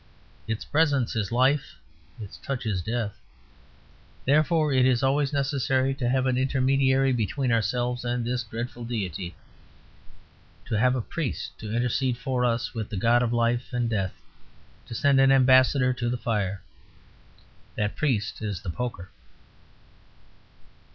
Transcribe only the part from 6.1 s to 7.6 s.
an intermediary between